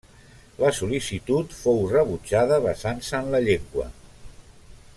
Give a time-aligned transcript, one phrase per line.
[0.61, 3.87] La sol·licitud fou rebutjada basant-se en la llengua.